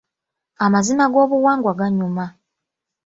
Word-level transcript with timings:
Amazina 0.65 1.05
g'obuwangwa 1.13 1.71
ganyuma. 1.79 2.25